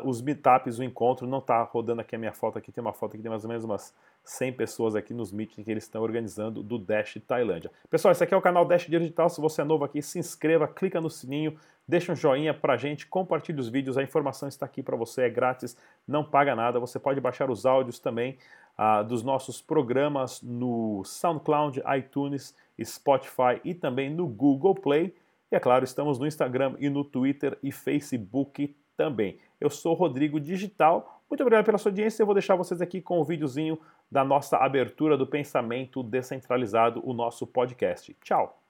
os 0.02 0.20
meetups, 0.20 0.80
o 0.80 0.82
encontro. 0.82 1.24
Não 1.24 1.38
está 1.38 1.62
rodando 1.62 2.00
aqui 2.00 2.16
a 2.16 2.18
minha 2.18 2.32
foto, 2.32 2.58
aqui 2.58 2.72
tem 2.72 2.82
uma 2.82 2.92
foto 2.92 3.12
que 3.12 3.22
tem 3.22 3.30
mais 3.30 3.44
ou 3.44 3.48
menos 3.48 3.62
umas 3.62 3.94
100 4.24 4.54
pessoas 4.54 4.96
aqui 4.96 5.14
nos 5.14 5.30
meetings 5.30 5.64
que 5.64 5.70
eles 5.70 5.84
estão 5.84 6.02
organizando 6.02 6.60
do 6.60 6.76
Dash 6.76 7.16
Tailândia. 7.28 7.70
Pessoal, 7.88 8.10
esse 8.10 8.24
aqui 8.24 8.34
é 8.34 8.36
o 8.36 8.42
canal 8.42 8.64
Dash 8.64 8.88
Digital. 8.88 9.28
Se 9.30 9.40
você 9.40 9.60
é 9.60 9.64
novo 9.64 9.84
aqui, 9.84 10.02
se 10.02 10.18
inscreva, 10.18 10.66
clica 10.66 11.00
no 11.00 11.08
sininho, 11.08 11.56
Deixa 11.86 12.12
um 12.12 12.16
joinha 12.16 12.54
pra 12.54 12.78
gente, 12.78 13.06
compartilhe 13.06 13.60
os 13.60 13.68
vídeos, 13.68 13.98
a 13.98 14.02
informação 14.02 14.48
está 14.48 14.64
aqui 14.64 14.82
para 14.82 14.96
você, 14.96 15.24
é 15.24 15.28
grátis, 15.28 15.76
não 16.08 16.24
paga 16.24 16.56
nada. 16.56 16.80
Você 16.80 16.98
pode 16.98 17.20
baixar 17.20 17.50
os 17.50 17.66
áudios 17.66 17.98
também 17.98 18.38
uh, 18.78 19.04
dos 19.04 19.22
nossos 19.22 19.60
programas 19.60 20.40
no 20.40 21.04
SoundCloud, 21.04 21.82
iTunes, 21.98 22.56
Spotify 22.82 23.60
e 23.62 23.74
também 23.74 24.08
no 24.08 24.26
Google 24.26 24.74
Play. 24.74 25.14
E 25.54 25.56
é 25.56 25.61
claro, 25.61 25.84
estamos 25.84 26.18
no 26.18 26.26
Instagram 26.26 26.75
e 26.80 26.90
no 26.90 27.04
Twitter 27.04 27.56
e 27.62 27.70
Facebook 27.70 28.76
também. 28.96 29.38
Eu 29.61 29.70
sou 29.70 29.94
Rodrigo 29.94 30.40
Digital. 30.40 31.23
Muito 31.30 31.42
obrigado 31.42 31.64
pela 31.64 31.78
sua 31.78 31.92
audiência. 31.92 32.23
Eu 32.23 32.26
vou 32.26 32.34
deixar 32.34 32.56
vocês 32.56 32.80
aqui 32.82 33.00
com 33.00 33.20
o 33.20 33.25
videozinho 33.25 33.78
da 34.11 34.25
nossa 34.25 34.56
abertura 34.56 35.16
do 35.16 35.28
pensamento 35.28 36.02
descentralizado, 36.02 37.00
o 37.08 37.12
nosso 37.12 37.46
podcast. 37.46 38.16
Tchau. 38.20 38.61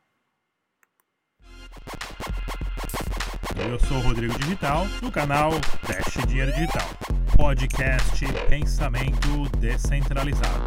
Eu 3.66 3.78
sou 3.78 3.98
Rodrigo 4.00 4.38
Digital, 4.40 4.84
do 5.00 5.10
canal 5.10 5.52
Teste 5.86 6.26
Dinheiro 6.26 6.52
Digital. 6.52 6.86
Podcast 7.34 8.26
Pensamento 8.50 9.48
Descentralizado. 9.58 10.64